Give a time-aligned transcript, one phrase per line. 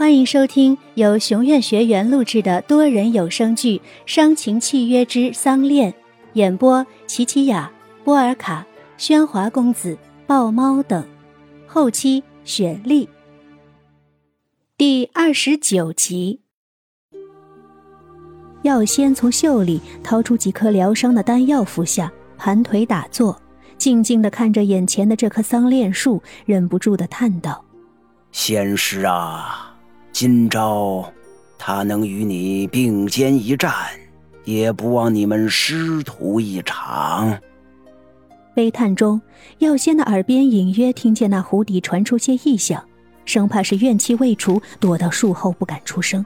[0.00, 3.76] 欢迎收听由熊院学员录制的多人有声剧
[4.06, 5.92] 《伤情契约之丧恋》，
[6.32, 7.70] 演播：琪琪雅、
[8.02, 8.66] 波尔卡、
[8.96, 11.06] 喧哗公子、豹猫等，
[11.66, 13.06] 后期雪莉。
[14.78, 16.40] 第二十九集，
[18.62, 23.38] 药仙从袖里掏出几颗疗伤的丹药服下，盘腿打坐，
[23.76, 27.62] 静静的看着眼前的这棵桑恋树，忍不住的叹道
[28.32, 29.66] ：“仙师啊！”
[30.20, 31.10] 今朝，
[31.56, 33.72] 他能与你并肩一战，
[34.44, 37.40] 也不枉你们师徒一场。
[38.52, 39.18] 悲叹中，
[39.60, 42.84] 药仙的耳边隐约听见那湖底传出些异响，
[43.24, 46.22] 生怕是怨气未除，躲到树后不敢出声。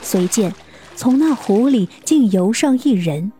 [0.00, 0.50] 随见，
[0.96, 3.30] 从那湖里竟游上一人，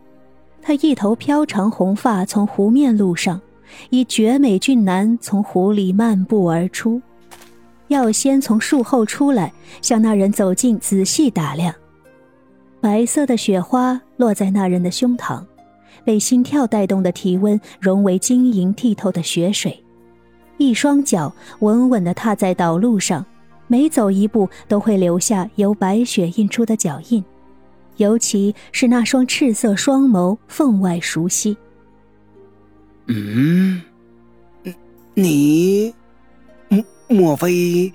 [0.61, 3.41] 他一头飘长红发从湖面露上，
[3.89, 7.01] 以绝美俊男从湖里漫步而出。
[7.89, 9.53] 药仙从树后出来，
[9.83, 11.75] 向那人走近，仔细打量。
[12.81, 15.45] 白色的雪花落在那人的胸膛，
[16.05, 19.83] 被心跳带动的体温融为晶莹剔透的雪水。
[20.57, 23.25] 一双脚稳稳地踏在道路上，
[23.67, 27.25] 每走一步都会留下由白雪印出的脚印。
[27.97, 31.57] 尤其是那双赤色双眸，分外熟悉。
[33.07, 33.81] 嗯，
[35.15, 35.95] 你。
[37.15, 37.93] 莫非，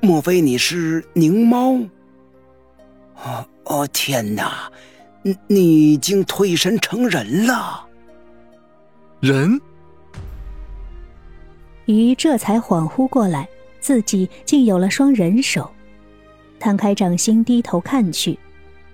[0.00, 1.72] 莫非你是宁猫？
[3.22, 4.72] 哦哦，天哪！
[5.20, 7.86] 你你已经退身成人了。
[9.20, 9.60] 人？
[11.84, 13.46] 鱼这才恍惚过来，
[13.80, 15.70] 自己竟有了双人手。
[16.58, 18.38] 摊开掌心，低头看去，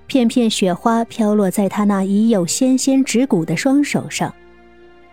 [0.09, 4.35] 片片雪花飘落在他那已有纤纤指骨的双手上，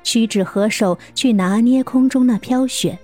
[0.01, 2.97] 屈指合手去拿捏空中那飘雪。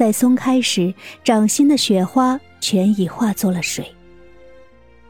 [0.00, 3.84] 在松开时，掌心的雪花全已化作了水。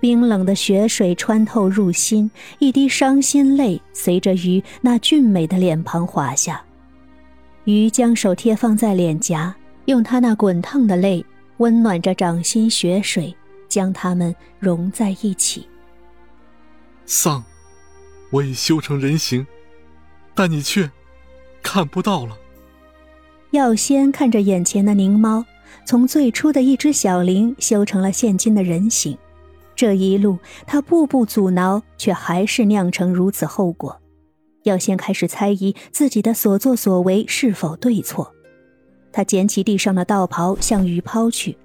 [0.00, 6.60] 冰冷的雪水穿透入心，一滴伤心泪随着鱼那俊美的脸庞滑下。
[7.66, 11.24] 鱼将手贴放在脸颊，用他那滚烫的泪
[11.58, 13.32] 温暖着掌心雪水，
[13.68, 15.68] 将它们融在一起。
[17.06, 17.44] 丧，
[18.30, 19.46] 我已修成人形，
[20.34, 20.90] 但你却
[21.62, 22.36] 看不到了。
[23.50, 25.44] 药仙看着眼前的凝猫，
[25.84, 29.18] 从最初的一只小灵修成了现今的人形，
[29.74, 30.38] 这一路
[30.68, 34.00] 他步步阻挠，却还是酿成如此后果。
[34.62, 38.32] 药仙开始猜疑自己的所作所为是否对错，
[39.10, 41.56] 他捡起地上的道袍向鱼抛去。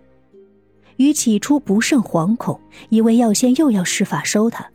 [0.96, 2.60] 鱼起初不甚惶恐，
[2.90, 4.68] 以为药仙又要施法收他，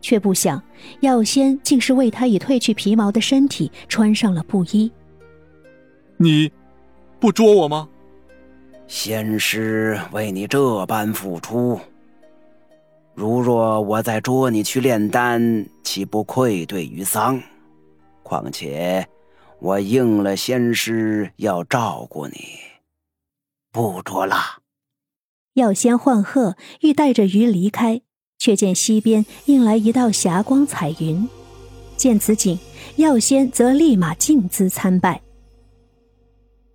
[0.00, 0.60] 却不想
[1.02, 4.90] 药仙竟是为他已褪去皮毛的身体穿上了布衣。
[6.20, 6.50] 你，
[7.20, 7.88] 不捉我吗？
[8.88, 11.78] 仙师为你这般付出，
[13.14, 17.40] 如若我再捉你去炼丹，岂不愧对于桑？
[18.24, 19.06] 况且
[19.60, 22.34] 我应了仙师要照顾你，
[23.70, 24.36] 不捉了。
[25.54, 28.00] 药仙唤鹤，欲带着鱼离开，
[28.38, 31.28] 却见西边映来一道霞光彩云。
[31.96, 32.58] 见此景，
[32.96, 35.20] 药仙则立马敬姿参拜。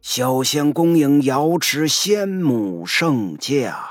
[0.03, 3.85] 小仙恭迎瑶池仙母圣驾。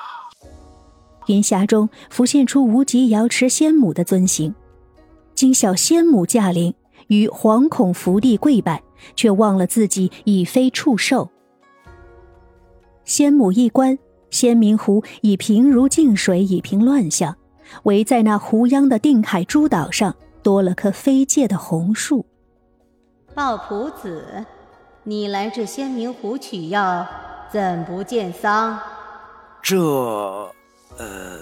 [1.27, 4.55] 云霞中浮现出无极瑶池仙母的尊形。
[5.35, 6.75] 今小仙母驾临，
[7.07, 8.83] 于惶恐伏地跪拜，
[9.17, 11.31] 却忘了自己已非畜兽。
[13.07, 13.99] 仙母一观，
[14.29, 17.35] 仙明湖已平如镜水，已平乱象，
[17.85, 22.27] 唯在那湖央的定海诸岛上，多了棵飞界的红树。
[23.35, 24.45] 抱朴子。
[25.05, 27.05] 你来这仙明湖取药，
[27.51, 28.79] 怎不见桑？
[29.61, 29.77] 这，
[30.97, 31.41] 呃，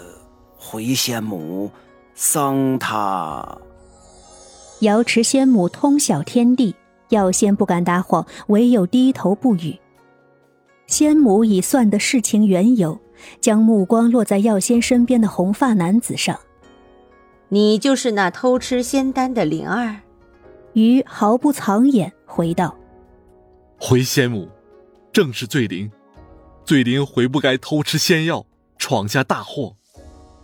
[0.56, 1.71] 回仙母，
[2.15, 3.59] 桑他。
[4.81, 6.75] 瑶池仙母通晓天地，
[7.10, 9.78] 药仙不敢答谎，唯有低头不语。
[10.87, 12.98] 仙母已算得事情缘由，
[13.42, 16.41] 将目光落在药仙身边的红发男子上。
[17.51, 19.97] 你就是那偷吃仙丹的灵儿？
[20.72, 22.74] 鱼毫不藏眼回道。
[23.82, 24.47] 回仙母，
[25.10, 25.91] 正是醉灵。
[26.66, 28.44] 醉灵悔不该偷吃仙药，
[28.77, 29.74] 闯下大祸。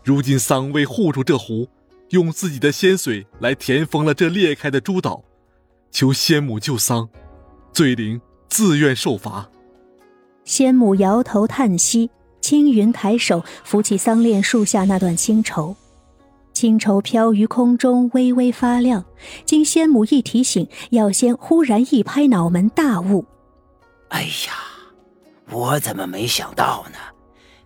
[0.02, 1.68] 如今桑为护住这湖，
[2.08, 5.22] 用自己的仙水来填封了这裂开的诸岛，
[5.90, 7.06] 求仙母救桑。
[7.74, 8.18] 醉灵
[8.48, 9.50] 自愿受罚。
[10.44, 12.10] 仙母摇头叹息，
[12.40, 15.76] 青云抬手扶起桑恋树下那段青绸，
[16.56, 19.05] 青绸飘于空中，微微发亮。
[19.44, 23.26] 经仙母一提醒，药仙忽然一拍脑门，大悟
[24.08, 24.55] ：“哎呀，
[25.50, 26.99] 我怎么没想到呢？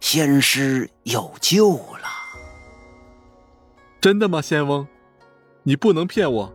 [0.00, 2.08] 仙师有救了。
[4.00, 4.84] 真的吗，仙翁？
[5.62, 6.52] 你不能骗我。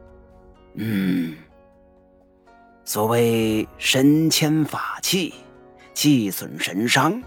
[0.74, 1.38] 嗯，
[2.84, 5.34] 所谓神牵法器，
[5.94, 7.24] 气损神伤。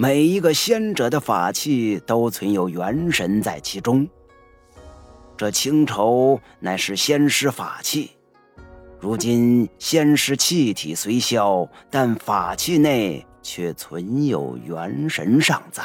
[0.00, 4.06] 每一个仙者的法器都存有元神在其中。
[5.36, 8.12] 这青绸乃是仙师法器，
[9.00, 15.82] 如今仙师气体虽消，但法器内却存有元神尚在。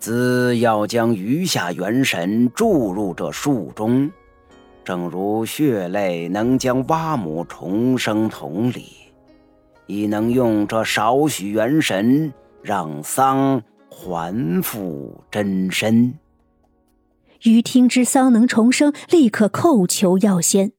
[0.00, 4.10] 兹要将余下元神注入这树中，
[4.84, 8.96] 正如血泪能将蛙母重生同理，
[9.86, 12.32] 亦能用这少许元神。
[12.62, 16.18] 让桑还复真身。
[17.42, 20.72] 于听之桑能重生，立刻叩求药仙。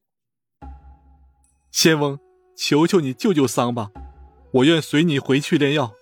[1.71, 2.19] 仙翁，
[2.57, 3.89] 求求你救救桑吧，
[4.51, 5.93] 我愿随你回去炼药。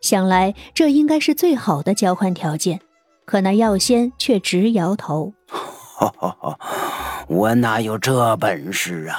[0.00, 2.80] 想来这应该是最好的交换条件，
[3.24, 5.32] 可那药仙却直摇头。
[7.28, 9.16] 我哪有这本事啊？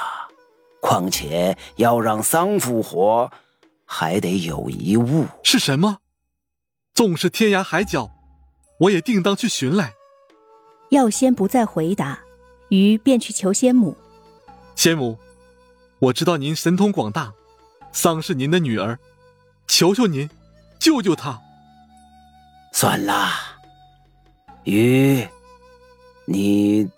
[0.82, 3.30] 况且要让桑复活。
[3.84, 5.98] 还得有一物是什么？
[6.94, 8.10] 纵是天涯海角，
[8.80, 9.94] 我也定当去寻来。
[10.90, 12.20] 药仙不再回答，
[12.68, 13.96] 鱼便去求仙母。
[14.76, 15.18] 仙母，
[15.98, 17.32] 我知道您神通广大，
[17.92, 18.98] 桑是您的女儿，
[19.66, 20.28] 求求您，
[20.78, 21.40] 救救她。
[22.72, 23.30] 算了，
[24.64, 25.26] 鱼，
[26.26, 26.88] 你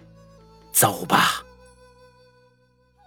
[0.73, 1.43] 走吧。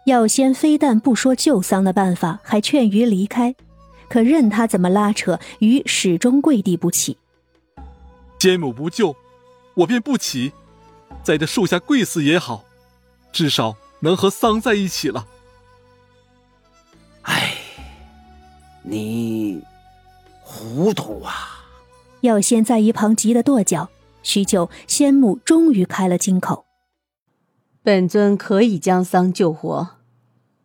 [0.06, 3.56] 药仙非但不说救桑的办法，还劝鱼离开。
[4.10, 7.18] 可任他怎么拉扯，鱼始终跪地不起。
[8.40, 9.16] 仙母不救，
[9.76, 10.52] 我便不起，
[11.24, 12.66] 在这树下跪死也好，
[13.32, 15.28] 至少能和桑在一起了。
[17.22, 17.54] 哎，
[18.82, 19.62] 你
[20.42, 21.66] 糊涂啊！
[22.22, 23.90] 药仙在一旁急得跺脚。
[24.24, 26.66] 许久，仙母终于开了金口
[27.84, 29.96] ：“本尊可以将桑救活，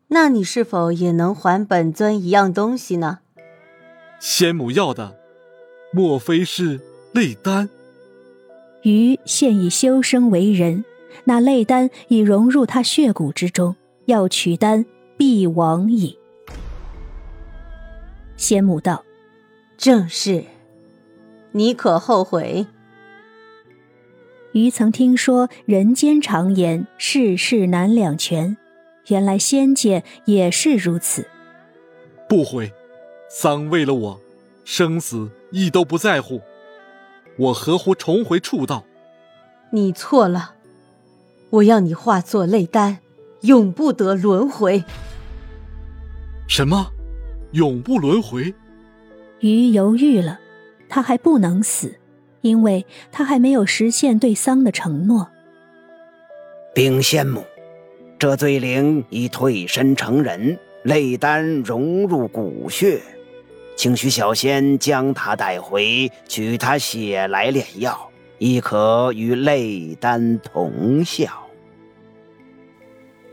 [0.09, 3.21] 那你是否也能还本尊一样东西呢？”
[4.27, 5.15] 仙母要的，
[5.93, 6.81] 莫非是
[7.13, 7.69] 泪丹？
[8.81, 10.83] 鱼现已修生为人，
[11.25, 13.77] 那泪丹已融入他血骨之中，
[14.07, 14.87] 要取丹
[15.19, 16.19] 必亡矣。
[18.39, 19.05] 仙母道
[19.77, 20.43] ：“正是。
[21.53, 22.67] 你可后悔？”
[24.53, 28.57] 鱼曾听说人间常言世事难两全，
[29.09, 31.29] 原来仙界也是如此。
[32.27, 32.73] 不悔。
[33.37, 34.21] 桑为了我，
[34.65, 36.41] 生死亦都不在乎，
[37.37, 38.85] 我何乎重回畜道？
[39.73, 40.55] 你错了，
[41.51, 42.99] 我要你化作泪丹，
[43.41, 44.85] 永不得轮回。
[46.47, 46.93] 什么？
[47.51, 48.55] 永不轮回？
[49.41, 50.39] 鱼犹豫了，
[50.89, 51.97] 他还不能死，
[52.41, 55.29] 因为他还没有实现对桑的承诺。
[56.73, 57.45] 冰仙母，
[58.17, 63.03] 这罪灵已退身成人，泪丹融入骨血。
[63.77, 71.29] 请许小仙将他带回，取他血来炼药，亦可与泪丹同效。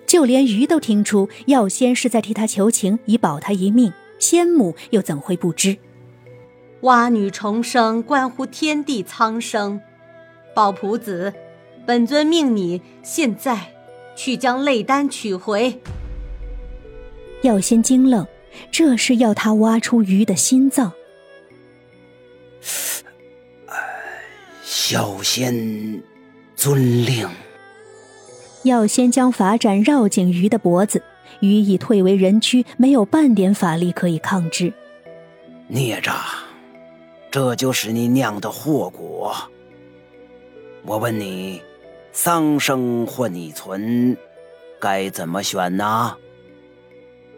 [0.05, 3.93] 就连鱼都听出药仙是在替他求情，以保他一命。
[4.19, 5.77] 仙母又怎会不知？
[6.81, 9.79] 蛙女重生关乎天地苍生，
[10.53, 11.33] 抱朴子，
[11.85, 13.59] 本尊命你现在
[14.15, 15.79] 去将泪丹取回。
[17.41, 18.27] 药仙惊愣。
[18.71, 20.91] 这是要他挖出鱼的心脏。
[24.63, 26.01] 小仙
[26.55, 27.29] 遵令。
[28.63, 31.01] 要先将法斩绕紧鱼的脖子，
[31.39, 34.71] 鱼已退为人躯，没有半点法力可以抗之。
[35.67, 36.15] 孽障，
[37.31, 39.35] 这就是你酿的祸果。
[40.85, 41.61] 我问你，
[42.11, 44.15] 丧生或你存，
[44.79, 46.15] 该怎么选呢？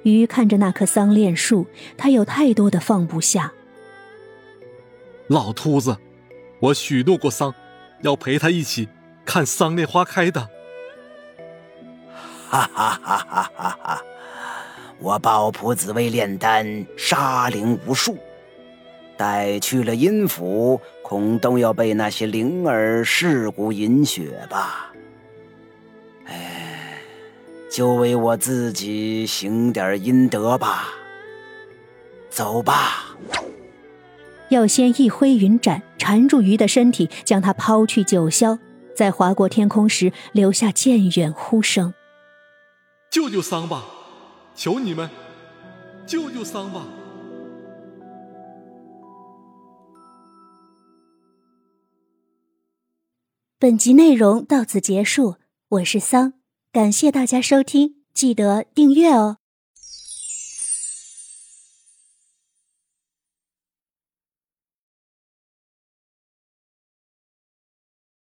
[0.04, 1.66] 鱼看着那棵桑恋树，
[1.98, 3.52] 他有太多的放不下。
[5.28, 5.98] 老秃子，
[6.60, 7.54] 我许诺过桑，
[8.02, 8.88] 要陪他一起
[9.26, 10.42] 看桑恋花开的。
[12.50, 14.04] 哈哈哈哈哈哈！
[15.00, 18.18] 我抱朴子为炼丹，杀灵无数，
[19.18, 24.93] 待去了阴府，恐都要被那些灵儿噬骨饮血吧。
[27.74, 30.90] 就为我自己行点阴德吧。
[32.30, 33.18] 走吧。
[34.50, 38.60] 要先一挥云斩，缠住鱼的身体，将它抛去九霄，
[38.96, 41.92] 在划过天空时留下渐远呼声。
[43.10, 43.86] 救救桑吧，
[44.54, 45.10] 求你们，
[46.06, 46.86] 救救桑吧。
[53.58, 55.38] 本集内容到此结束，
[55.70, 56.34] 我是桑。
[56.74, 59.38] 感谢大家收听，记得订阅哦。